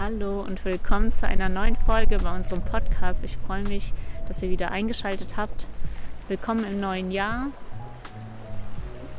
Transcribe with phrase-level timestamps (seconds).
[0.00, 3.24] Hallo und willkommen zu einer neuen Folge bei unserem Podcast.
[3.24, 3.92] Ich freue mich,
[4.28, 5.66] dass ihr wieder eingeschaltet habt.
[6.28, 7.48] Willkommen im neuen Jahr.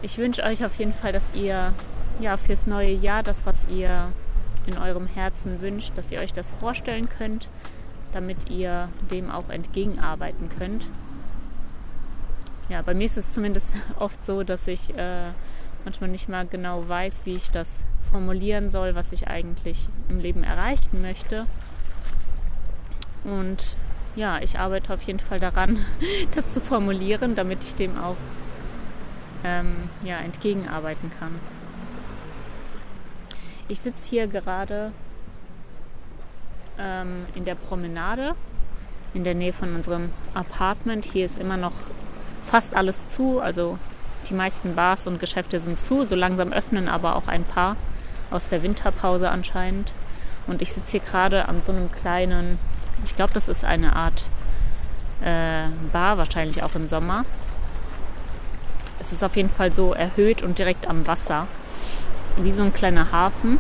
[0.02, 1.74] Ich wünsche euch auf jeden Fall, dass ihr
[2.22, 4.14] ja fürs neue Jahr das, was ihr
[4.68, 7.50] in eurem Herzen wünscht, dass ihr euch das vorstellen könnt,
[8.14, 10.86] damit ihr dem auch entgegenarbeiten könnt.
[12.70, 13.68] Ja, bei mir ist es zumindest
[14.00, 15.32] oft so, dass ich äh,
[15.84, 20.44] manchmal nicht mal genau weiß, wie ich das formulieren soll, was ich eigentlich im Leben
[20.44, 21.46] erreichen möchte.
[23.24, 23.78] Und
[24.16, 25.86] ja, ich arbeite auf jeden Fall daran,
[26.36, 28.18] das zu formulieren, damit ich dem auch
[29.44, 31.36] ähm, ja, entgegenarbeiten kann.
[33.68, 34.92] Ich sitze hier gerade
[36.78, 38.36] ähm, in der Promenade
[39.14, 41.06] in der Nähe von unserem Apartment.
[41.06, 41.74] Hier ist immer noch
[42.44, 43.78] fast alles zu, also
[44.30, 46.06] die meisten Bars und Geschäfte sind zu.
[46.06, 47.76] So langsam öffnen aber auch ein paar
[48.32, 49.92] aus der Winterpause anscheinend.
[50.48, 52.58] Und ich sitze hier gerade an so einem kleinen,
[53.06, 54.24] ich glaube, das ist eine Art
[55.22, 57.26] äh, Bar, wahrscheinlich auch im Sommer.
[59.00, 61.48] Es ist auf jeden Fall so erhöht und direkt am Wasser,
[62.38, 63.60] wie so ein kleiner Hafen.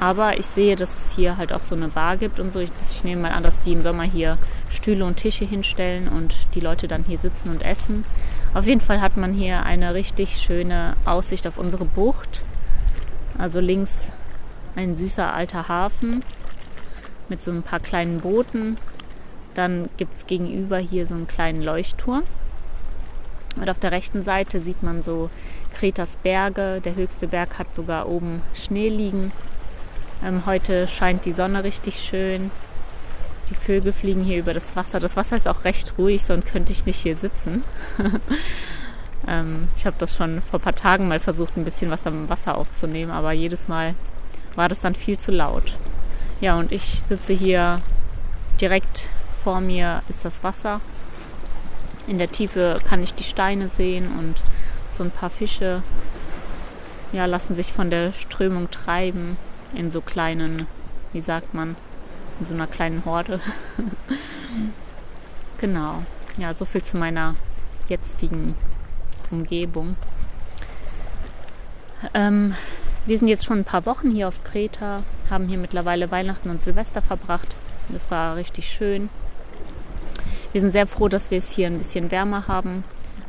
[0.00, 2.58] Aber ich sehe, dass es hier halt auch so eine Bar gibt und so.
[2.58, 4.36] Ich, ich nehme mal an, dass die im Sommer hier
[4.68, 8.04] Stühle und Tische hinstellen und die Leute dann hier sitzen und essen.
[8.52, 12.42] Auf jeden Fall hat man hier eine richtig schöne Aussicht auf unsere Bucht.
[13.38, 14.12] Also links
[14.76, 16.24] ein süßer alter Hafen
[17.28, 18.78] mit so ein paar kleinen Booten.
[19.54, 22.22] Dann gibt es gegenüber hier so einen kleinen Leuchtturm.
[23.56, 25.28] Und auf der rechten Seite sieht man so
[25.74, 26.80] Kretas Berge.
[26.82, 29.32] Der höchste Berg hat sogar oben Schnee liegen.
[30.24, 32.50] Ähm, heute scheint die Sonne richtig schön.
[33.50, 35.00] Die Vögel fliegen hier über das Wasser.
[35.00, 37.64] Das Wasser ist auch recht ruhig, sonst könnte ich nicht hier sitzen.
[39.26, 42.28] Ähm, ich habe das schon vor ein paar Tagen mal versucht, ein bisschen was am
[42.28, 43.94] Wasser aufzunehmen, aber jedes Mal
[44.54, 45.78] war das dann viel zu laut.
[46.40, 47.80] Ja, und ich sitze hier
[48.60, 49.10] direkt
[49.42, 50.80] vor mir ist das Wasser.
[52.06, 54.34] In der Tiefe kann ich die Steine sehen und
[54.90, 55.82] so ein paar Fische
[57.12, 59.36] ja, lassen sich von der Strömung treiben
[59.74, 60.66] in so kleinen,
[61.12, 61.76] wie sagt man,
[62.40, 63.40] in so einer kleinen Horde.
[65.58, 66.02] genau.
[66.38, 67.34] Ja, so viel zu meiner
[67.88, 68.54] jetzigen
[69.32, 69.96] Umgebung.
[72.14, 72.54] Ähm,
[73.06, 76.62] wir sind jetzt schon ein paar Wochen hier auf Kreta, haben hier mittlerweile Weihnachten und
[76.62, 77.56] Silvester verbracht.
[77.88, 79.08] Das war richtig schön.
[80.52, 82.84] Wir sind sehr froh, dass wir es hier ein bisschen wärmer haben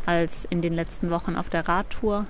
[0.05, 2.25] als in den letzten Wochen auf der Radtour.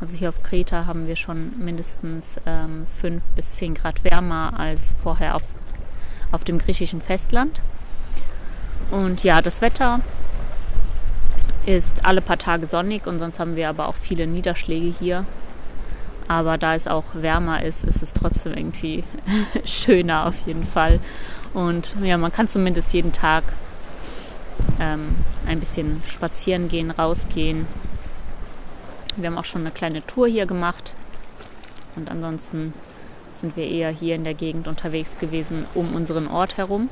[0.00, 4.96] Also hier auf Kreta haben wir schon mindestens ähm, 5 bis 10 Grad wärmer als
[5.02, 5.44] vorher auf,
[6.32, 7.62] auf dem griechischen Festland.
[8.90, 10.00] Und ja, das Wetter
[11.66, 15.26] ist alle paar Tage sonnig und sonst haben wir aber auch viele Niederschläge hier.
[16.28, 19.04] Aber da es auch wärmer ist, ist es trotzdem irgendwie
[19.64, 21.00] schöner auf jeden Fall.
[21.52, 23.44] Und ja, man kann zumindest jeden Tag
[24.80, 27.66] ähm, ein bisschen spazieren gehen, rausgehen.
[29.16, 30.94] Wir haben auch schon eine kleine Tour hier gemacht.
[31.96, 32.72] Und ansonsten
[33.38, 36.88] sind wir eher hier in der Gegend unterwegs gewesen, um unseren Ort herum.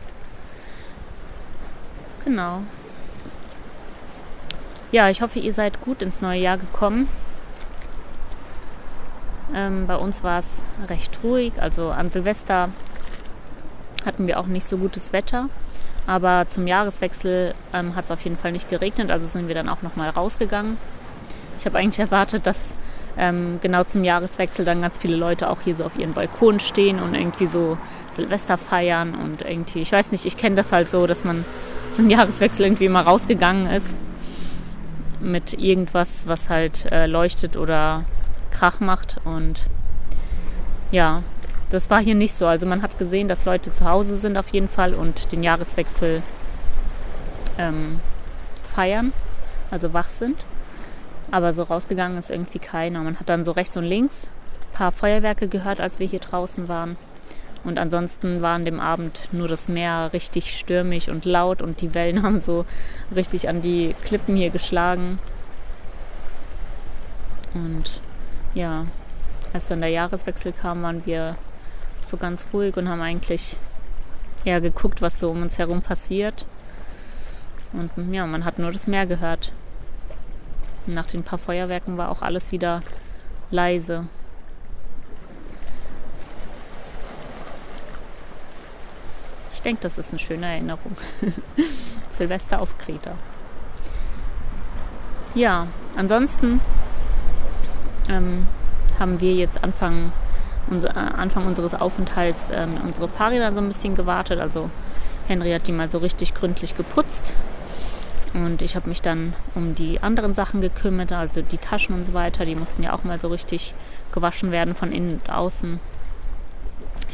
[2.25, 2.63] Genau.
[4.93, 7.09] Ja, ich hoffe, ihr seid gut ins neue Jahr gekommen.
[9.55, 11.53] Ähm, bei uns war es recht ruhig.
[11.61, 12.71] Also an Silvester
[14.05, 15.49] hatten wir auch nicht so gutes Wetter.
[16.09, 19.13] Aber zum Jahreswechsel ähm, hat es auf jeden Fall nicht geregnet.
[19.13, 20.77] Also sind wir dann auch nochmal rausgegangen.
[21.57, 22.75] Ich habe eigentlich erwartet, dass
[23.17, 26.99] ähm, genau zum Jahreswechsel dann ganz viele Leute auch hier so auf ihren Balkon stehen
[27.01, 27.79] und irgendwie so
[28.11, 31.45] Silvester feiern und irgendwie, ich weiß nicht, ich kenne das halt so, dass man
[31.95, 33.95] zum Jahreswechsel irgendwie mal rausgegangen ist
[35.21, 38.05] mit irgendwas, was halt äh, leuchtet oder
[38.51, 39.17] Krach macht.
[39.25, 39.67] Und
[40.91, 41.23] ja,
[41.71, 42.47] das war hier nicht so.
[42.47, 46.23] Also man hat gesehen, dass Leute zu Hause sind auf jeden Fall und den Jahreswechsel
[47.59, 48.01] ähm,
[48.75, 49.13] feiern,
[49.71, 50.45] also wach sind.
[51.31, 53.03] Aber so rausgegangen ist irgendwie keiner.
[53.03, 54.27] Man hat dann so rechts und links
[54.73, 56.97] ein paar Feuerwerke gehört, als wir hier draußen waren.
[57.63, 61.95] Und ansonsten war an dem Abend nur das Meer richtig stürmig und laut und die
[61.95, 62.65] Wellen haben so
[63.15, 65.19] richtig an die Klippen hier geschlagen.
[67.55, 68.01] Und
[68.55, 68.87] ja,
[69.53, 71.37] als dann der Jahreswechsel kam, waren wir
[72.09, 73.57] so ganz ruhig und haben eigentlich
[74.45, 76.47] eher geguckt, was so um uns herum passiert.
[77.73, 79.53] Und ja, man hat nur das Meer gehört.
[80.87, 82.83] Nach den paar Feuerwerken war auch alles wieder
[83.51, 84.09] leise.
[89.61, 90.97] Ich denke, das ist eine schöne Erinnerung.
[92.11, 93.11] Silvester auf Kreta.
[95.35, 95.67] Ja,
[95.99, 96.63] ansonsten
[98.09, 98.47] ähm,
[98.99, 100.13] haben wir jetzt Anfang
[100.71, 104.41] unser, äh, Anfang unseres Aufenthalts ähm, unsere Fahrräder so ein bisschen gewartet.
[104.41, 104.71] Also
[105.29, 107.35] Henry hat die mal so richtig gründlich geputzt.
[108.33, 112.15] Und ich habe mich dann um die anderen Sachen gekümmert, also die Taschen und so
[112.15, 112.47] weiter.
[112.47, 113.75] Die mussten ja auch mal so richtig
[114.11, 115.81] gewaschen werden von innen und außen.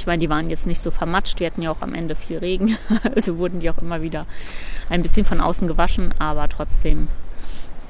[0.07, 1.41] Ich meine, die waren jetzt nicht so vermatscht.
[1.41, 2.79] Wir hatten ja auch am Ende viel Regen.
[3.17, 4.25] Also wurden die auch immer wieder
[4.89, 6.15] ein bisschen von außen gewaschen.
[6.21, 7.09] Aber trotzdem,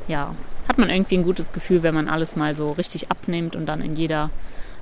[0.09, 0.35] ja,
[0.67, 3.83] hat man irgendwie ein gutes Gefühl, wenn man alles mal so richtig abnimmt und dann
[3.83, 4.31] in jeder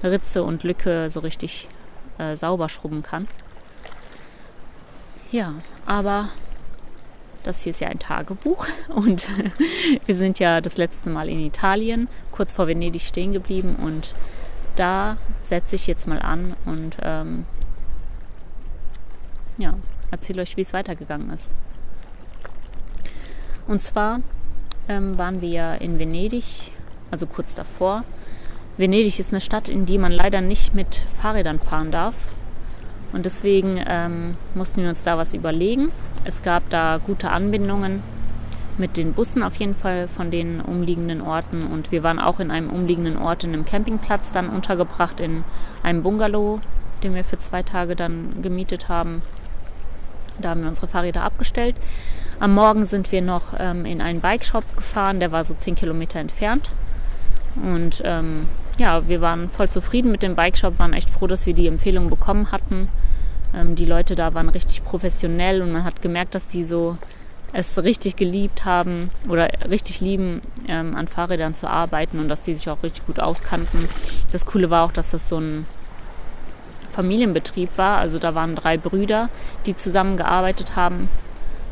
[0.05, 1.67] Ritze und Lücke so richtig
[2.19, 3.27] äh, sauber schrubben kann.
[5.33, 5.55] Ja,
[5.87, 6.29] aber
[7.43, 8.65] das hier ist ja ein Tagebuch
[8.95, 9.27] und
[10.07, 14.15] wir sind ja das letzte Mal in Italien, kurz vor Venedig stehen geblieben und
[14.77, 17.47] da setze ich jetzt mal an und ähm,
[19.59, 19.75] ja,
[20.11, 21.51] erzähle euch, wie es weitergegangen ist.
[23.67, 24.21] Und zwar
[24.89, 26.73] ähm, waren wir ja in Venedig,
[27.11, 28.05] also kurz davor.
[28.77, 32.15] Venedig ist eine Stadt, in die man leider nicht mit Fahrrädern fahren darf.
[33.13, 35.93] Und deswegen ähm, mussten wir uns da was überlegen.
[36.25, 38.03] Es gab da gute Anbindungen
[38.79, 41.65] mit den Bussen auf jeden Fall von den umliegenden Orten.
[41.65, 45.45] Und wir waren auch in einem umliegenden Ort in einem Campingplatz dann untergebracht, in
[45.83, 46.61] einem Bungalow,
[47.03, 49.23] den wir für zwei Tage dann gemietet haben.
[50.41, 51.77] Da haben wir unsere Fahrräder abgestellt.
[52.41, 56.19] Am Morgen sind wir noch ähm, in einen Bikeshop gefahren, der war so zehn Kilometer
[56.19, 56.71] entfernt.
[57.63, 58.49] Und ähm,
[58.79, 62.11] ja, wir waren voll zufrieden mit dem Bikeshop, waren echt froh, dass wir die Empfehlung
[62.11, 62.89] bekommen hatten.
[63.55, 66.99] Ähm, die Leute da waren richtig professionell und man hat gemerkt, dass die so
[67.55, 72.55] es richtig geliebt haben oder richtig lieben, ähm, an Fahrrädern zu arbeiten und dass die
[72.55, 73.89] sich auch richtig gut auskannten.
[74.33, 75.67] Das Coole war auch, dass das so ein
[76.93, 77.99] Familienbetrieb war.
[77.99, 79.29] Also da waren drei Brüder,
[79.67, 81.09] die zusammengearbeitet haben,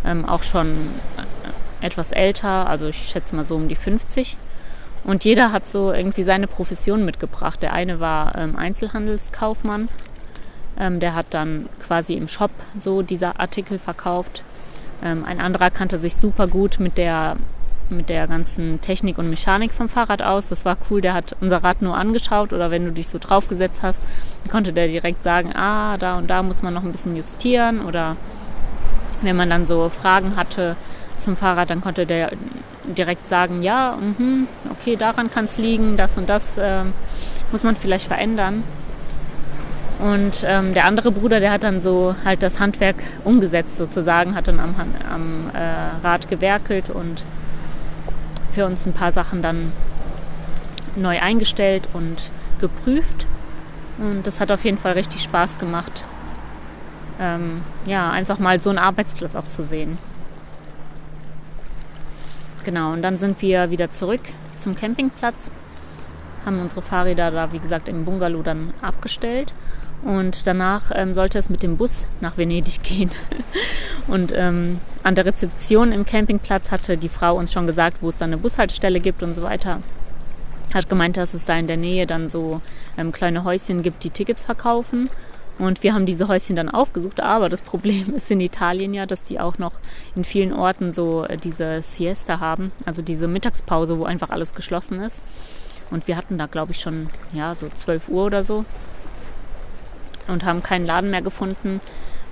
[0.04, 4.36] ähm, auch schon äh, etwas älter, also ich schätze mal so um die 50.
[5.02, 7.60] Und jeder hat so irgendwie seine Profession mitgebracht.
[7.60, 9.88] Der eine war ähm, Einzelhandelskaufmann,
[10.78, 14.44] ähm, der hat dann quasi im Shop so diese Artikel verkauft.
[15.02, 17.36] Ähm, ein anderer kannte sich super gut mit der,
[17.90, 20.48] mit der ganzen Technik und Mechanik vom Fahrrad aus.
[20.48, 21.00] Das war cool.
[21.00, 23.98] Der hat unser Rad nur angeschaut oder wenn du dich so draufgesetzt hast,
[24.50, 27.84] konnte der direkt sagen, ah, da und da muss man noch ein bisschen justieren.
[27.84, 28.16] Oder
[29.22, 30.76] wenn man dann so Fragen hatte
[31.18, 32.32] zum Fahrrad, dann konnte der
[32.84, 36.82] direkt sagen, ja, mh, okay, daran kann es liegen, das und das äh,
[37.52, 38.64] muss man vielleicht verändern.
[40.02, 44.48] Und ähm, der andere Bruder, der hat dann so halt das Handwerk umgesetzt sozusagen, hat
[44.48, 44.74] dann am,
[45.08, 47.24] am äh, Rad gewerkelt und
[48.52, 49.70] für uns ein paar Sachen dann
[50.96, 53.26] neu eingestellt und geprüft.
[53.98, 56.04] Und das hat auf jeden Fall richtig Spaß gemacht,
[57.20, 59.98] ähm, ja, einfach mal so einen Arbeitsplatz auch zu sehen.
[62.64, 64.22] Genau, und dann sind wir wieder zurück
[64.56, 65.48] zum Campingplatz,
[66.44, 69.54] haben unsere Fahrräder da, wie gesagt, im Bungalow dann abgestellt
[70.04, 73.10] und danach ähm, sollte es mit dem Bus nach Venedig gehen.
[74.08, 78.18] und ähm, an der Rezeption im Campingplatz hatte die Frau uns schon gesagt, wo es
[78.18, 79.80] dann eine Bushaltestelle gibt und so weiter.
[80.74, 82.60] Hat gemeint, dass es da in der Nähe dann so
[82.98, 85.08] ähm, kleine Häuschen gibt, die Tickets verkaufen.
[85.58, 89.22] Und wir haben diese Häuschen dann aufgesucht, aber das Problem ist in Italien ja, dass
[89.22, 89.72] die auch noch
[90.16, 95.00] in vielen Orten so äh, diese Siesta haben, also diese Mittagspause, wo einfach alles geschlossen
[95.00, 95.22] ist.
[95.92, 98.64] Und wir hatten da, glaube ich, schon ja so 12 Uhr oder so
[100.28, 101.80] und haben keinen Laden mehr gefunden,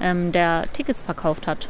[0.00, 1.68] ähm, der Tickets verkauft hat.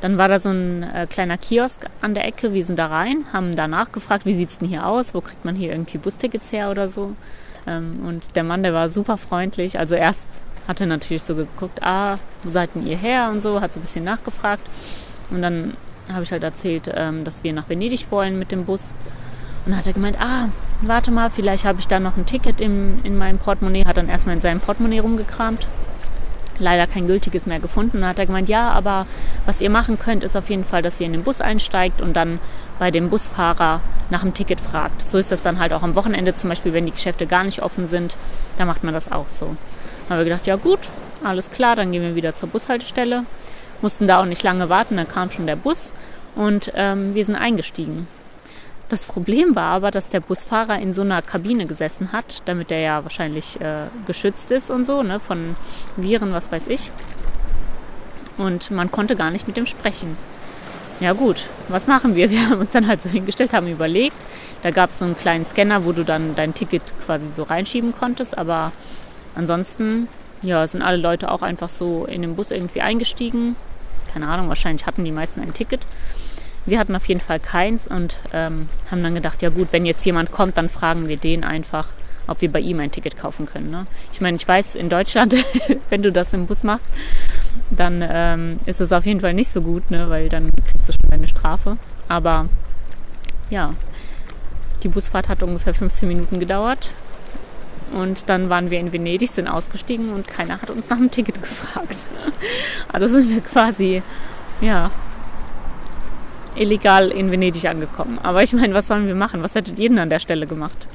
[0.00, 2.54] Dann war da so ein äh, kleiner Kiosk an der Ecke.
[2.54, 5.14] Wir sind da rein, haben danach gefragt, wie sieht es denn hier aus?
[5.14, 7.16] Wo kriegt man hier irgendwie Bustickets her oder so?
[7.66, 9.78] Ähm, und der Mann, der war super freundlich.
[9.78, 10.28] Also erst
[10.68, 13.78] hat er natürlich so geguckt, ah, wo seid denn ihr her und so, hat so
[13.78, 14.66] ein bisschen nachgefragt.
[15.30, 15.74] Und dann
[16.12, 18.84] habe ich halt erzählt, ähm, dass wir nach Venedig wollen mit dem Bus.
[19.66, 20.48] Und dann hat er gemeint, ah,
[20.80, 24.08] warte mal, vielleicht habe ich da noch ein Ticket im, in meinem Portemonnaie, hat dann
[24.08, 25.66] erstmal in seinem Portemonnaie rumgekramt.
[26.60, 28.00] Leider kein gültiges mehr gefunden.
[28.00, 29.06] Dann hat er gemeint, ja, aber
[29.44, 32.14] was ihr machen könnt, ist auf jeden Fall, dass ihr in den Bus einsteigt und
[32.14, 32.38] dann
[32.78, 35.02] bei dem Busfahrer nach dem Ticket fragt.
[35.02, 37.60] So ist das dann halt auch am Wochenende, zum Beispiel, wenn die Geschäfte gar nicht
[37.60, 38.16] offen sind,
[38.58, 39.46] da macht man das auch so.
[39.46, 40.78] Dann haben wir gedacht, ja gut,
[41.24, 43.24] alles klar, dann gehen wir wieder zur Bushaltestelle.
[43.82, 45.90] Mussten da auch nicht lange warten, dann kam schon der Bus
[46.36, 48.06] und ähm, wir sind eingestiegen.
[48.88, 52.80] Das Problem war aber, dass der Busfahrer in so einer Kabine gesessen hat, damit er
[52.80, 55.56] ja wahrscheinlich äh, geschützt ist und so, ne, von
[55.96, 56.92] Viren, was weiß ich.
[58.38, 60.16] Und man konnte gar nicht mit ihm sprechen.
[61.00, 62.30] Ja gut, was machen wir?
[62.30, 64.16] Wir haben uns dann halt so hingestellt, haben überlegt.
[64.62, 67.92] Da gab es so einen kleinen Scanner, wo du dann dein Ticket quasi so reinschieben
[67.92, 68.38] konntest.
[68.38, 68.72] Aber
[69.34, 70.08] ansonsten,
[70.42, 73.56] ja, sind alle Leute auch einfach so in den Bus irgendwie eingestiegen.
[74.12, 75.80] Keine Ahnung, wahrscheinlich hatten die meisten ein Ticket.
[76.66, 80.04] Wir hatten auf jeden Fall keins und ähm, haben dann gedacht, ja gut, wenn jetzt
[80.04, 81.88] jemand kommt, dann fragen wir den einfach,
[82.26, 83.70] ob wir bei ihm ein Ticket kaufen können.
[83.70, 83.86] Ne?
[84.12, 85.34] Ich meine, ich weiß, in Deutschland,
[85.90, 86.86] wenn du das im Bus machst,
[87.70, 90.10] dann ähm, ist es auf jeden Fall nicht so gut, ne?
[90.10, 91.76] weil dann kriegst du schon eine Strafe.
[92.08, 92.48] Aber
[93.48, 93.74] ja,
[94.82, 96.90] die Busfahrt hat ungefähr 15 Minuten gedauert.
[97.92, 101.40] Und dann waren wir in Venedig, sind ausgestiegen und keiner hat uns nach dem Ticket
[101.42, 102.06] gefragt.
[102.92, 104.02] Also sind wir quasi,
[104.60, 104.90] ja,
[106.56, 108.18] illegal in Venedig angekommen.
[108.22, 109.42] Aber ich meine, was sollen wir machen?
[109.42, 110.86] Was hättet ihr denn an der Stelle gemacht?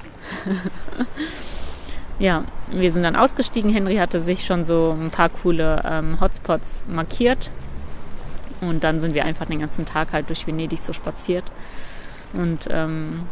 [2.19, 3.71] ja, wir sind dann ausgestiegen.
[3.71, 7.49] Henry hatte sich schon so ein paar coole ähm, Hotspots markiert.
[8.61, 11.45] Und dann sind wir einfach den ganzen Tag halt durch Venedig so spaziert.
[12.33, 13.23] Und ähm,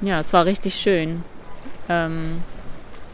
[0.00, 1.24] ja, es war richtig schön.
[1.88, 2.42] Ähm,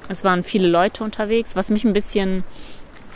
[0.09, 1.57] es waren viele Leute unterwegs.
[1.57, 2.45] Was mich ein bisschen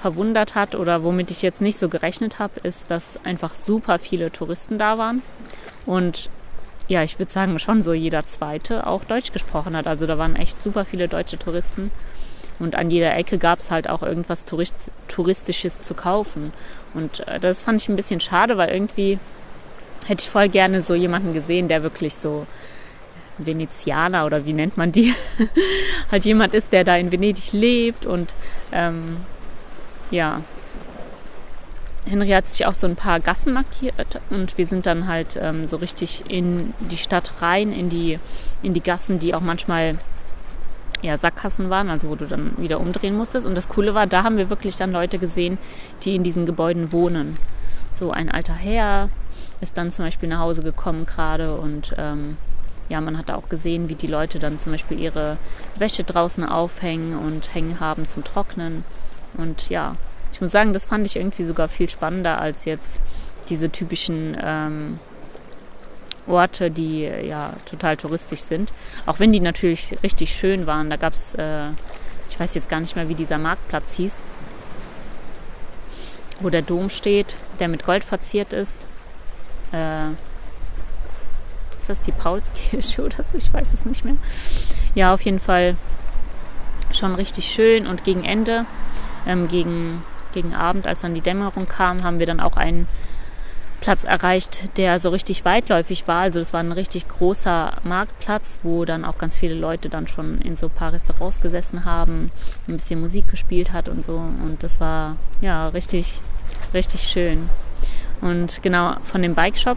[0.07, 4.31] verwundert hat oder womit ich jetzt nicht so gerechnet habe, ist, dass einfach super viele
[4.31, 5.21] Touristen da waren.
[5.85, 6.31] Und
[6.87, 9.89] ja, ich würde sagen, schon so jeder zweite auch Deutsch gesprochen hat.
[9.89, 11.91] Also da waren echt super viele deutsche Touristen.
[12.61, 14.77] Und an jeder Ecke gab es halt auch irgendwas Tourist
[15.09, 16.53] Touristisches zu kaufen.
[16.95, 19.19] Und äh, das fand ich ein bisschen schade, weil irgendwie
[20.07, 22.47] hätte ich voll gerne so jemanden gesehen, der wirklich so
[23.39, 25.13] Venezianer oder wie nennt man die,
[26.13, 28.35] halt jemand ist, der da in Venedig lebt und
[28.71, 29.03] ähm,
[30.11, 30.43] ja.
[32.09, 35.67] Henry hat sich auch so ein paar Gassen markiert und wir sind dann halt ähm,
[35.67, 38.21] so richtig in die Stadt rein, in die,
[38.63, 39.97] in die Gassen, die auch manchmal
[41.03, 43.45] ja, Sackgassen waren, also wo du dann wieder umdrehen musstest.
[43.45, 45.59] Und das Coole war, da haben wir wirklich dann Leute gesehen,
[46.03, 47.39] die in diesen Gebäuden wohnen.
[47.95, 49.09] So ein alter Herr
[49.61, 52.37] ist dann zum Beispiel nach Hause gekommen gerade und ähm,
[52.89, 55.39] ja, man hat auch gesehen, wie die Leute dann zum Beispiel ihre
[55.77, 58.85] Wäsche draußen aufhängen und hängen haben zum Trocknen.
[59.37, 59.97] Und ja,
[60.33, 63.01] ich muss sagen, das fand ich irgendwie sogar viel spannender als jetzt
[63.49, 64.99] diese typischen ähm,
[66.27, 68.73] Orte, die ja total touristisch sind.
[69.07, 70.91] Auch wenn die natürlich richtig schön waren.
[70.91, 71.69] Da gab es, äh,
[72.29, 74.13] ich weiß jetzt gar nicht mehr, wie dieser Marktplatz hieß,
[76.41, 78.75] wo der Dom steht, der mit Gold verziert ist.
[79.73, 80.11] Äh,
[81.79, 83.37] ist das die Paulskirche oder so?
[83.37, 84.17] Ich weiß es nicht mehr.
[84.95, 85.77] Ja, auf jeden Fall
[86.93, 88.65] schon richtig schön und gegen Ende
[89.27, 90.03] ähm, gegen,
[90.33, 92.89] gegen Abend, als dann die Dämmerung kam, haben wir dann auch einen
[93.81, 96.23] Platz erreicht, der so richtig weitläufig war.
[96.23, 100.41] Also das war ein richtig großer Marktplatz, wo dann auch ganz viele Leute dann schon
[100.41, 102.31] in so ein paar Restaurants gesessen haben,
[102.67, 104.17] ein bisschen Musik gespielt hat und so.
[104.17, 106.21] Und das war ja richtig,
[106.73, 107.51] richtig schön.
[108.21, 109.77] Und genau von dem Bike Shop,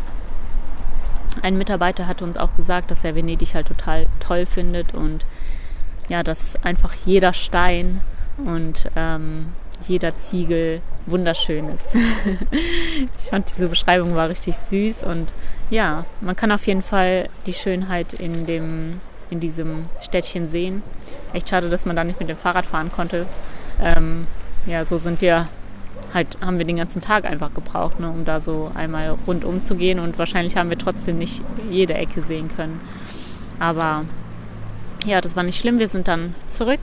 [1.41, 5.25] ein Mitarbeiter hat uns auch gesagt, dass er Venedig halt total toll findet und
[6.08, 8.01] ja, dass einfach jeder Stein
[8.46, 9.48] und ähm,
[9.88, 11.96] jeder Ziegel wunderschön ist.
[13.24, 15.34] ich fand diese Beschreibung war richtig süß und
[15.69, 20.81] ja, man kann auf jeden Fall die Schönheit in dem in diesem Städtchen sehen.
[21.34, 23.27] Echt schade, dass man da nicht mit dem Fahrrad fahren konnte.
[23.81, 24.25] Ähm,
[24.65, 25.48] ja, so sind wir
[26.13, 29.75] halt, haben wir den ganzen Tag einfach gebraucht, ne, um da so einmal rundum zu
[29.75, 32.81] gehen und wahrscheinlich haben wir trotzdem nicht jede Ecke sehen können.
[33.60, 34.05] Aber
[35.05, 35.79] ja, das war nicht schlimm.
[35.79, 36.79] Wir sind dann zurück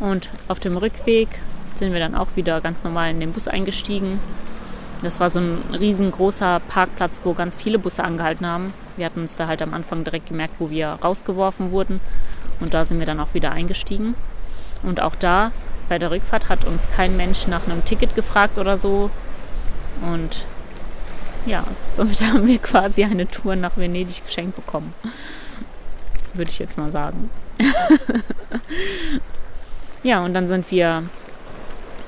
[0.00, 1.28] und auf dem Rückweg
[1.74, 4.18] sind wir dann auch wieder ganz normal in den Bus eingestiegen.
[5.02, 8.74] Das war so ein riesengroßer Parkplatz, wo ganz viele Busse angehalten haben.
[8.96, 12.00] Wir hatten uns da halt am Anfang direkt gemerkt, wo wir rausgeworfen wurden.
[12.60, 14.14] Und da sind wir dann auch wieder eingestiegen.
[14.82, 15.52] Und auch da
[15.88, 19.10] bei der Rückfahrt hat uns kein Mensch nach einem Ticket gefragt oder so.
[20.02, 20.44] Und
[21.46, 21.64] ja,
[21.96, 24.92] somit haben wir quasi eine Tour nach Venedig geschenkt bekommen.
[26.34, 27.30] Würde ich jetzt mal sagen.
[30.02, 31.02] Ja, und dann sind wir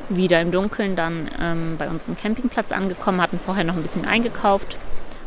[0.08, 4.76] wieder im Dunkeln dann ähm, bei unserem Campingplatz angekommen, hatten vorher noch ein bisschen eingekauft.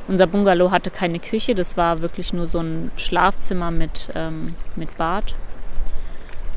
[0.08, 4.96] Unser Bungalow hatte keine Küche, das war wirklich nur so ein Schlafzimmer mit, ähm, mit
[4.98, 5.36] Bad.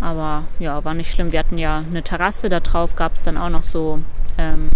[0.00, 1.32] Aber ja, war nicht schlimm.
[1.32, 4.00] Wir hatten ja eine Terrasse, da drauf gab es dann auch noch so.
[4.36, 4.68] Ähm,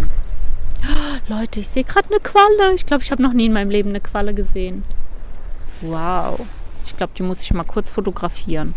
[1.28, 2.74] Leute, ich sehe gerade eine Qualle.
[2.74, 4.84] Ich glaube, ich habe noch nie in meinem Leben eine Qualle gesehen.
[5.80, 6.40] Wow.
[6.86, 8.74] Ich glaube, die muss ich mal kurz fotografieren.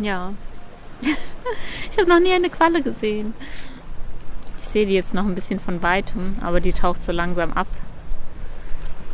[0.00, 0.32] Ja.
[1.90, 3.34] ich habe noch nie eine Qualle gesehen.
[4.58, 7.66] Ich sehe die jetzt noch ein bisschen von weitem, aber die taucht so langsam ab.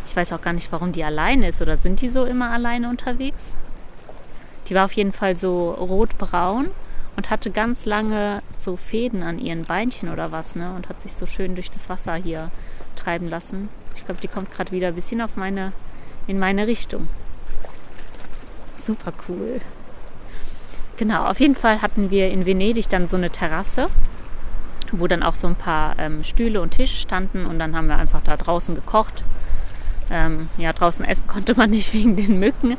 [0.07, 1.61] Ich weiß auch gar nicht, warum die alleine ist.
[1.61, 3.43] Oder sind die so immer alleine unterwegs?
[4.69, 6.71] Die war auf jeden Fall so rotbraun
[7.17, 10.73] und hatte ganz lange so Fäden an ihren Beinchen oder was, ne?
[10.75, 12.51] Und hat sich so schön durch das Wasser hier
[12.95, 13.69] treiben lassen.
[13.95, 15.73] Ich glaube, die kommt gerade wieder ein bisschen auf meine,
[16.27, 17.09] in meine Richtung.
[18.77, 19.61] Super cool.
[20.97, 23.89] Genau, auf jeden Fall hatten wir in Venedig dann so eine Terrasse,
[24.93, 27.97] wo dann auch so ein paar ähm, Stühle und Tische standen und dann haben wir
[27.99, 29.25] einfach da draußen gekocht
[30.11, 32.77] Ähm, ja, draußen essen konnte man nicht wegen den Mücken.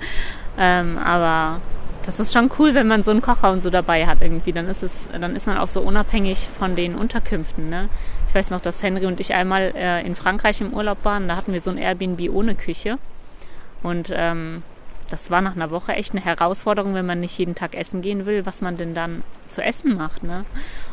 [0.58, 1.60] Ähm, aber
[2.06, 4.54] das ist schon cool, wenn man so einen Kocher und so dabei hat irgendwie.
[4.54, 7.70] Dann ist es, dann ist man auch so unabhängig von den Unterkünften.
[7.70, 7.90] Ne?
[8.30, 11.28] Ich weiß noch, dass Henry und ich einmal äh, in Frankreich im Urlaub waren.
[11.28, 12.98] Da hatten wir so ein Airbnb ohne Küche.
[13.84, 14.64] Und ähm,
[15.10, 18.26] das war nach einer Woche echt eine Herausforderung, wenn man nicht jeden Tag essen gehen
[18.26, 20.24] will, was man denn dann zu essen macht.
[20.24, 20.44] Ne?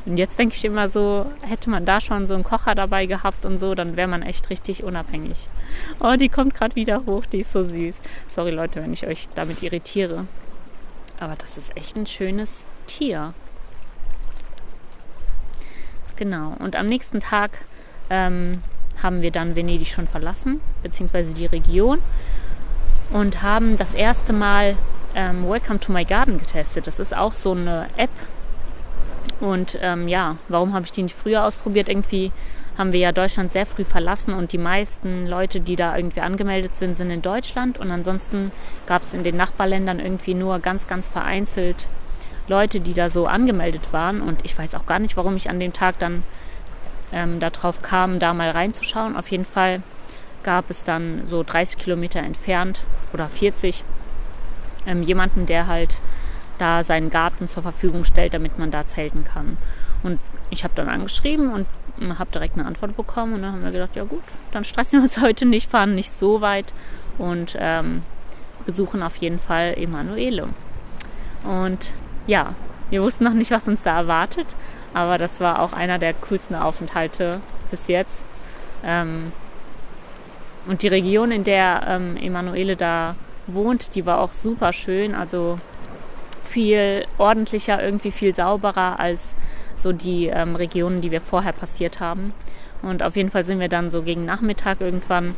[0.07, 3.45] Und jetzt denke ich immer so, hätte man da schon so einen Kocher dabei gehabt
[3.45, 5.49] und so, dann wäre man echt richtig unabhängig.
[5.99, 7.99] Oh, die kommt gerade wieder hoch, die ist so süß.
[8.29, 10.27] Sorry Leute, wenn ich euch damit irritiere.
[11.19, 13.35] Aber das ist echt ein schönes Tier.
[16.17, 16.55] Genau.
[16.61, 17.51] Und am nächsten Tag
[18.11, 18.63] ähm,
[19.03, 22.01] haben wir dann Venedig schon verlassen, beziehungsweise die Region
[23.11, 24.77] und haben das erste Mal
[25.15, 26.87] ähm, Welcome to My Garden getestet.
[26.87, 28.11] Das ist auch so eine App.
[29.41, 31.89] Und ähm, ja, warum habe ich die nicht früher ausprobiert?
[31.89, 32.33] Irgendwie
[32.77, 36.75] haben wir ja Deutschland sehr früh verlassen und die meisten Leute, die da irgendwie angemeldet
[36.75, 37.79] sind, sind in Deutschland.
[37.79, 38.51] Und ansonsten
[38.87, 41.89] gab es in den Nachbarländern irgendwie nur ganz, ganz vereinzelt
[42.49, 44.21] Leute, die da so angemeldet waren.
[44.21, 46.25] Und ich weiß auch gar nicht, warum ich an dem Tag dann
[47.13, 49.17] ähm, darauf kam, da mal reinzuschauen.
[49.17, 49.83] Auf jeden Fall
[50.45, 53.85] gab es dann so 30 Kilometer entfernt oder 40
[54.87, 56.01] ähm, jemanden, der halt
[56.59, 59.59] da seinen Garten zur Verfügung stellt, damit man da zelten kann.
[60.03, 60.21] Und
[60.51, 61.67] ich habe dann angeschrieben und
[62.19, 64.23] habe direkt eine Antwort bekommen und dann haben wir gedacht, ja gut,
[64.53, 66.73] dann stressen wir uns heute nicht, fahren nicht so weit
[67.19, 68.03] und ähm,
[68.67, 70.49] besuchen auf jeden Fall Emanuele.
[71.45, 71.93] Und
[72.27, 72.55] ja,
[72.91, 74.47] wir wussten noch nicht, was uns da erwartet,
[74.93, 78.23] aber das war auch einer der coolsten Aufenthalte bis jetzt.
[78.85, 79.33] Ähm,
[80.67, 83.17] und die Region, in der ähm, Emanuele da
[83.47, 85.15] wohnt, die war auch super schön.
[85.15, 85.59] Also
[86.45, 89.35] viel ordentlicher, irgendwie viel sauberer als
[89.77, 92.33] so die ähm, Regionen, die wir vorher passiert haben.
[92.83, 95.35] Und auf jeden Fall sind wir dann so gegen Nachmittag irgendwann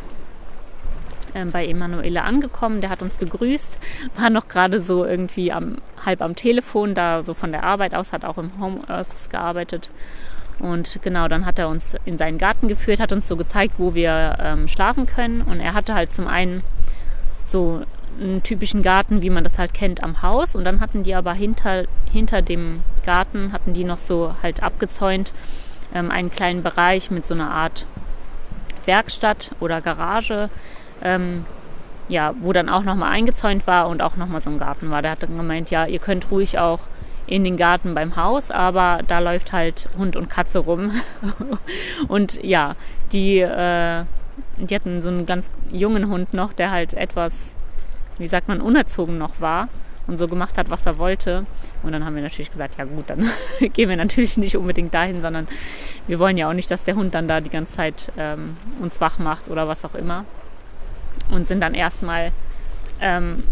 [1.34, 2.80] ähm, bei Emanuele angekommen.
[2.80, 3.78] Der hat uns begrüßt,
[4.14, 8.12] war noch gerade so irgendwie am, halb am Telefon, da so von der Arbeit aus,
[8.12, 9.90] hat auch im Homeoffice gearbeitet
[10.58, 13.94] und genau, dann hat er uns in seinen Garten geführt, hat uns so gezeigt, wo
[13.94, 15.42] wir ähm, schlafen können.
[15.42, 16.62] Und er hatte halt zum einen
[17.44, 17.82] so
[18.18, 20.54] einen typischen Garten, wie man das halt kennt, am Haus.
[20.54, 25.34] Und dann hatten die aber hinter, hinter dem Garten, hatten die noch so halt abgezäunt,
[25.94, 27.86] ähm, einen kleinen Bereich mit so einer Art
[28.86, 30.48] Werkstatt oder Garage.
[31.02, 31.44] Ähm,
[32.08, 35.02] ja, wo dann auch nochmal eingezäunt war und auch nochmal so ein Garten war.
[35.02, 36.78] Der hat dann gemeint, ja, ihr könnt ruhig auch
[37.26, 40.92] in den Garten beim Haus, aber da läuft halt Hund und Katze rum.
[42.08, 42.76] und ja,
[43.12, 44.04] die, äh,
[44.58, 47.54] die hatten so einen ganz jungen Hund noch, der halt etwas,
[48.18, 49.68] wie sagt man, unerzogen noch war
[50.06, 51.46] und so gemacht hat, was er wollte.
[51.82, 53.28] Und dann haben wir natürlich gesagt, ja gut, dann
[53.72, 55.48] gehen wir natürlich nicht unbedingt dahin, sondern
[56.06, 59.00] wir wollen ja auch nicht, dass der Hund dann da die ganze Zeit ähm, uns
[59.00, 60.24] wach macht oder was auch immer.
[61.30, 62.30] Und sind dann erstmal
[63.00, 63.42] ähm,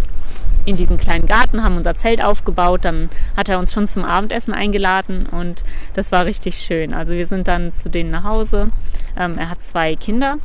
[0.64, 2.84] in diesen kleinen Garten, haben unser Zelt aufgebaut.
[2.84, 6.94] Dann hat er uns schon zum Abendessen eingeladen und das war richtig schön.
[6.94, 8.70] Also wir sind dann zu denen nach Hause.
[9.18, 10.38] Ähm, er hat zwei Kinder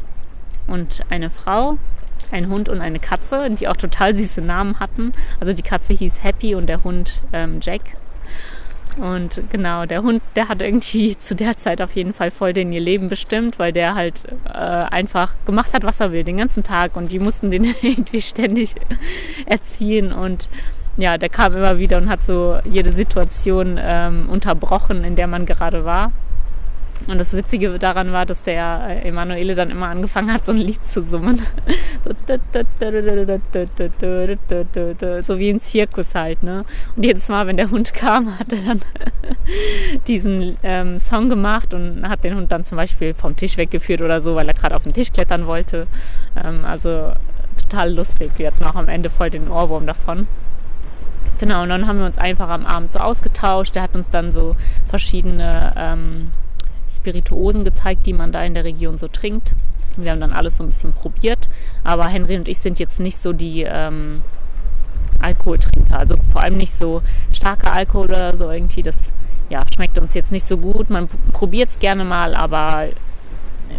[0.67, 1.77] und eine Frau,
[2.31, 5.13] ein Hund und eine Katze, die auch total süße Namen hatten.
[5.39, 7.81] Also die Katze hieß Happy und der Hund ähm, Jack.
[8.97, 12.71] Und genau, der Hund, der hat irgendwie zu der Zeit auf jeden Fall voll den
[12.71, 16.63] ihr Leben bestimmt, weil der halt äh, einfach gemacht hat, was er will, den ganzen
[16.63, 16.95] Tag.
[16.95, 18.75] Und die mussten den irgendwie ständig
[19.45, 20.11] erziehen.
[20.11, 20.49] Und
[20.97, 25.45] ja, der kam immer wieder und hat so jede Situation ähm, unterbrochen, in der man
[25.45, 26.11] gerade war.
[27.07, 30.85] Und das Witzige daran war, dass der Emanuele dann immer angefangen hat, so ein Lied
[30.87, 31.41] zu summen.
[35.23, 36.65] So, wie ein Zirkus halt, ne?
[36.95, 38.81] Und jedes Mal, wenn der Hund kam, hat er dann
[40.07, 44.21] diesen ähm, Song gemacht und hat den Hund dann zum Beispiel vom Tisch weggeführt oder
[44.21, 45.87] so, weil er gerade auf den Tisch klettern wollte.
[46.41, 47.13] Ähm, also
[47.61, 48.31] total lustig.
[48.37, 50.27] Wir hatten auch am Ende voll den Ohrwurm davon.
[51.39, 53.75] Genau, und dann haben wir uns einfach am Abend so ausgetauscht.
[53.75, 54.55] Der hat uns dann so
[54.87, 56.31] verschiedene ähm,
[56.99, 59.53] Spirituosen gezeigt, die man da in der Region so trinkt.
[59.97, 61.49] Wir haben dann alles so ein bisschen probiert.
[61.83, 64.23] Aber Henry und ich sind jetzt nicht so die ähm,
[65.21, 65.97] Alkoholtrinker.
[65.97, 68.83] Also vor allem nicht so starker Alkohol oder so irgendwie.
[68.83, 68.97] Das
[69.49, 70.89] ja, schmeckt uns jetzt nicht so gut.
[70.89, 72.87] Man probiert es gerne mal, aber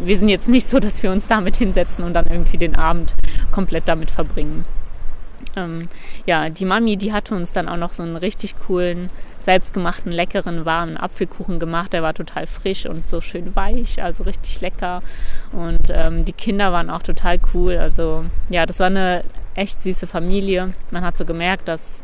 [0.03, 3.15] wir sind jetzt nicht so, dass wir uns damit hinsetzen und dann irgendwie den Abend
[3.51, 4.65] komplett damit verbringen.
[5.57, 5.89] Ähm,
[6.27, 10.65] ja, die Mami, die hatte uns dann auch noch so einen richtig coolen selbstgemachten, leckeren,
[10.65, 11.93] warmen Apfelkuchen gemacht.
[11.93, 15.03] Der war total frisch und so schön weich, also richtig lecker.
[15.53, 17.79] Und ähm, die Kinder waren auch total cool.
[17.79, 19.25] Also ja, das war eine
[19.55, 20.73] echt süße Familie.
[20.91, 21.99] Man hat so gemerkt, dass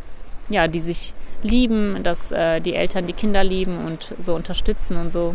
[0.48, 5.12] ja, die sich lieben, dass äh, die Eltern die Kinder lieben und so unterstützen und
[5.12, 5.34] so.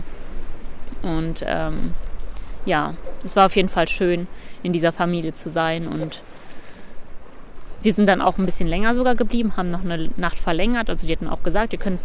[1.01, 1.93] Und ähm,
[2.65, 4.27] ja, es war auf jeden Fall schön,
[4.63, 6.21] in dieser Familie zu sein und
[7.81, 10.89] wir sind dann auch ein bisschen länger sogar geblieben, haben noch eine Nacht verlängert.
[10.89, 11.99] Also die hatten auch gesagt, ihr könnt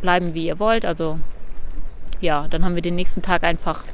[0.00, 0.84] bleiben, wie ihr wollt.
[0.84, 1.18] Also
[2.20, 3.84] ja, dann haben wir den nächsten Tag einfach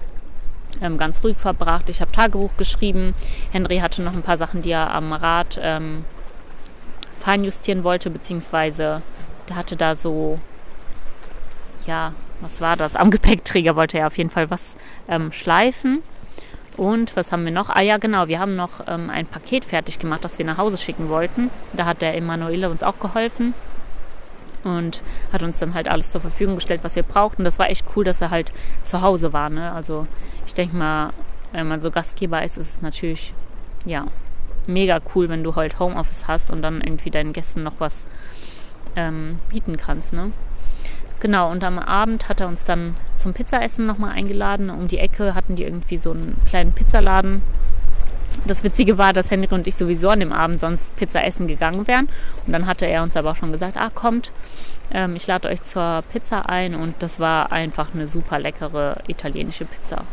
[0.80, 1.88] ähm, ganz ruhig verbracht.
[1.88, 3.14] Ich habe Tagebuch geschrieben.
[3.52, 6.04] Henry hatte noch ein paar Sachen, die er am Rad ähm,
[7.20, 9.02] feinjustieren wollte, beziehungsweise
[9.48, 10.38] der hatte da so,
[11.86, 12.96] ja, was war das?
[12.96, 14.76] Am Gepäckträger wollte er auf jeden Fall was
[15.08, 16.02] ähm, schleifen.
[16.76, 17.70] Und was haben wir noch?
[17.70, 20.76] Ah ja, genau, wir haben noch ähm, ein Paket fertig gemacht, das wir nach Hause
[20.76, 21.50] schicken wollten.
[21.72, 23.54] Da hat der Emanuele uns auch geholfen
[24.62, 27.44] und hat uns dann halt alles zur Verfügung gestellt, was wir brauchten.
[27.44, 28.52] Das war echt cool, dass er halt
[28.84, 29.48] zu Hause war.
[29.48, 29.72] Ne?
[29.72, 30.06] Also
[30.46, 31.10] ich denke mal,
[31.52, 33.32] wenn man so Gastgeber ist, ist es natürlich
[33.86, 34.06] ja
[34.66, 38.04] mega cool, wenn du halt Homeoffice hast und dann irgendwie deinen Gästen noch was
[38.96, 40.12] ähm, bieten kannst.
[40.12, 40.32] Ne?
[41.20, 44.70] Genau, und am Abend hat er uns dann zum Pizzaessen nochmal eingeladen.
[44.70, 47.42] Um die Ecke hatten die irgendwie so einen kleinen Pizzaladen.
[48.46, 51.88] Das Witzige war, dass Henry und ich sowieso an dem Abend sonst Pizza essen gegangen
[51.88, 52.08] wären.
[52.46, 54.30] Und dann hatte er uns aber auch schon gesagt, ah, kommt,
[54.92, 56.76] ähm, ich lade euch zur Pizza ein.
[56.76, 60.04] Und das war einfach eine super leckere italienische Pizza.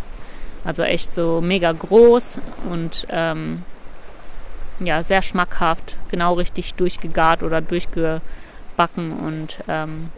[0.66, 2.40] Also echt so mega groß
[2.72, 3.62] und ähm,
[4.80, 8.22] ja, sehr schmackhaft, genau richtig durchgegart oder durchgebacken
[9.24, 10.10] und ähm,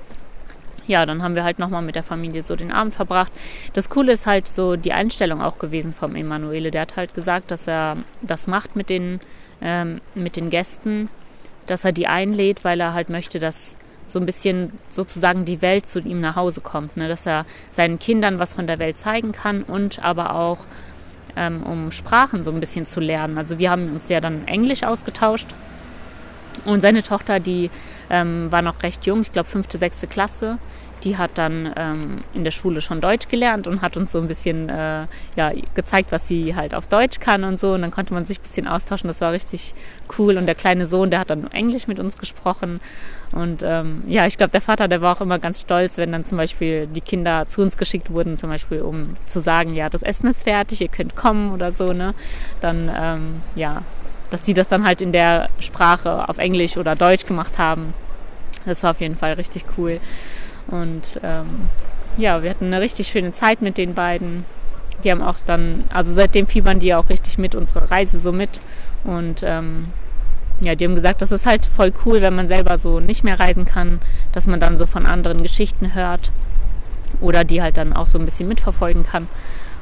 [0.87, 3.31] ja, dann haben wir halt nochmal mit der Familie so den Abend verbracht.
[3.73, 6.71] Das Coole ist halt so die Einstellung auch gewesen vom Emanuele.
[6.71, 9.19] Der hat halt gesagt, dass er das macht mit den,
[9.61, 11.09] ähm, mit den Gästen,
[11.65, 13.75] dass er die einlädt, weil er halt möchte, dass
[14.07, 16.95] so ein bisschen sozusagen die Welt zu ihm nach Hause kommt.
[16.97, 17.07] Ne?
[17.07, 20.59] Dass er seinen Kindern was von der Welt zeigen kann und aber auch
[21.35, 23.37] ähm, um Sprachen so ein bisschen zu lernen.
[23.37, 25.47] Also wir haben uns ja dann Englisch ausgetauscht
[26.63, 27.69] und seine Tochter, die
[28.09, 30.57] ähm, war noch recht jung, ich glaube fünfte, sechste Klasse.
[31.03, 34.27] Die hat dann ähm, in der Schule schon Deutsch gelernt und hat uns so ein
[34.27, 37.73] bisschen äh, ja, gezeigt, was sie halt auf Deutsch kann und so.
[37.73, 39.07] Und dann konnte man sich ein bisschen austauschen.
[39.07, 39.75] Das war richtig
[40.17, 40.37] cool.
[40.37, 42.79] Und der kleine Sohn, der hat dann Englisch mit uns gesprochen.
[43.33, 46.25] Und ähm, ja, ich glaube, der Vater, der war auch immer ganz stolz, wenn dann
[46.25, 50.01] zum Beispiel die Kinder zu uns geschickt wurden, zum Beispiel um zu sagen, ja, das
[50.01, 51.93] Essen ist fertig, ihr könnt kommen oder so.
[51.93, 52.15] Ne?
[52.61, 53.83] Dann ähm, ja,
[54.29, 57.93] dass die das dann halt in der Sprache auf Englisch oder Deutsch gemacht haben.
[58.65, 59.99] Das war auf jeden Fall richtig cool.
[60.67, 61.69] Und ähm,
[62.17, 64.45] ja, wir hatten eine richtig schöne Zeit mit den beiden.
[65.03, 68.61] Die haben auch dann, also seitdem fiebern die auch richtig mit unserer Reise so mit.
[69.03, 69.89] Und ähm,
[70.61, 73.39] ja, die haben gesagt, das ist halt voll cool, wenn man selber so nicht mehr
[73.39, 73.99] reisen kann,
[74.31, 76.31] dass man dann so von anderen Geschichten hört
[77.21, 79.27] oder die halt dann auch so ein bisschen mitverfolgen kann.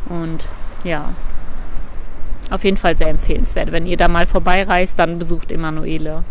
[0.10, 0.48] Und
[0.84, 1.14] ja,
[2.50, 3.72] auf jeden Fall sehr empfehlenswert.
[3.72, 6.24] Wenn ihr da mal vorbeireist, dann besucht Emanuele.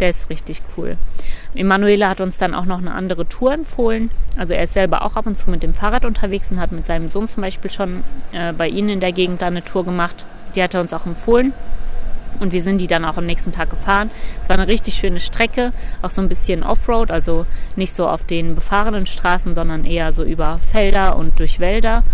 [0.00, 0.96] Der ist richtig cool.
[1.54, 4.10] Emanuele hat uns dann auch noch eine andere Tour empfohlen.
[4.36, 6.86] Also er ist selber auch ab und zu mit dem Fahrrad unterwegs und hat mit
[6.86, 10.24] seinem Sohn zum Beispiel schon äh, bei ihnen in der Gegend da eine Tour gemacht.
[10.54, 11.52] Die hat er uns auch empfohlen.
[12.40, 14.10] Und wir sind die dann auch am nächsten Tag gefahren.
[14.40, 18.22] Es war eine richtig schöne Strecke, auch so ein bisschen Offroad, also nicht so auf
[18.22, 22.04] den befahrenen Straßen, sondern eher so über Felder und durch Wälder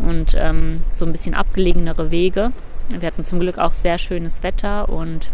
[0.00, 2.52] und ähm, so ein bisschen abgelegenere Wege.
[2.88, 5.28] Wir hatten zum Glück auch sehr schönes Wetter und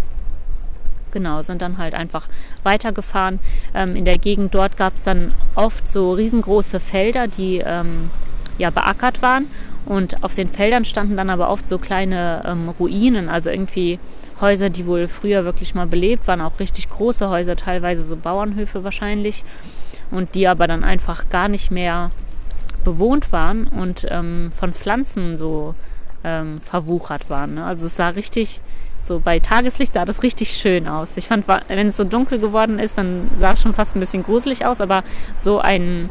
[1.12, 2.28] genau, sind dann halt einfach
[2.64, 3.38] weitergefahren.
[3.74, 8.10] Ähm, in der Gegend dort gab es dann oft so riesengroße Felder, die ähm,
[8.58, 9.46] ja beackert waren.
[9.86, 13.98] Und auf den Feldern standen dann aber oft so kleine ähm, Ruinen, also irgendwie
[14.40, 18.82] Häuser, die wohl früher wirklich mal belebt waren, auch richtig große Häuser, teilweise so Bauernhöfe
[18.82, 19.44] wahrscheinlich.
[20.10, 22.10] Und die aber dann einfach gar nicht mehr
[22.82, 25.74] bewohnt waren und ähm, von Pflanzen so
[26.24, 27.54] ähm, verwuchert waren.
[27.54, 27.64] Ne?
[27.64, 28.60] Also es sah richtig,
[29.02, 31.10] so bei Tageslicht sah das richtig schön aus.
[31.16, 34.22] Ich fand, wenn es so dunkel geworden ist, dann sah es schon fast ein bisschen
[34.22, 35.04] gruselig aus, aber
[35.36, 36.10] so ein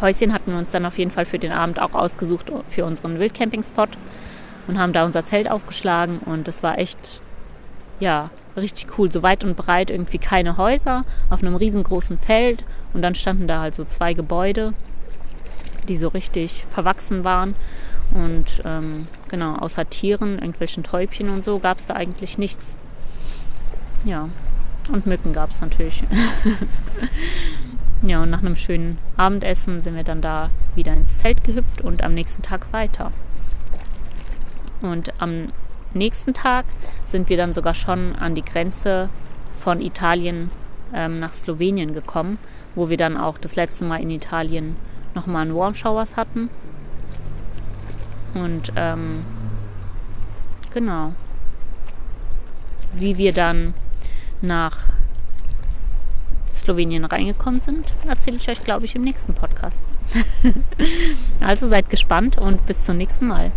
[0.00, 3.18] Häuschen hatten wir uns dann auf jeden Fall für den Abend auch ausgesucht für unseren
[3.18, 3.88] Wildcamping-Spot
[4.66, 7.20] und haben da unser Zelt aufgeschlagen und das war echt,
[8.00, 9.10] ja, richtig cool.
[9.10, 12.64] So weit und breit irgendwie keine Häuser auf einem riesengroßen Feld
[12.94, 14.72] und dann standen da halt so zwei Gebäude,
[15.88, 17.54] die so richtig verwachsen waren
[18.12, 22.76] und ähm, genau, außer Tieren, irgendwelchen Täubchen und so, gab es da eigentlich nichts.
[24.04, 24.28] Ja,
[24.90, 26.02] und Mücken gab es natürlich.
[28.02, 32.02] ja, und nach einem schönen Abendessen sind wir dann da wieder ins Zelt gehüpft und
[32.02, 33.12] am nächsten Tag weiter.
[34.80, 35.52] Und am
[35.92, 36.64] nächsten Tag
[37.04, 39.10] sind wir dann sogar schon an die Grenze
[39.60, 40.50] von Italien
[40.94, 42.38] ähm, nach Slowenien gekommen,
[42.74, 44.76] wo wir dann auch das letzte Mal in Italien
[45.14, 46.48] nochmal einen Warm Showers hatten
[48.34, 49.24] und ähm,
[50.72, 51.12] genau,
[52.94, 53.74] wie wir dann
[54.40, 54.90] nach
[56.54, 59.78] Slowenien reingekommen sind, erzähle ich euch, glaube ich, im nächsten Podcast.
[61.40, 63.52] also seid gespannt und bis zum nächsten Mal.